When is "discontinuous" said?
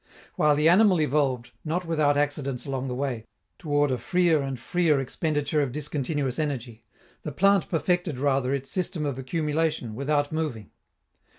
5.71-6.39